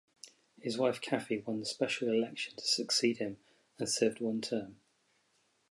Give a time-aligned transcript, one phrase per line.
[0.59, 3.37] His wife Cathy won the special election to succeed him
[3.77, 4.77] and served one term.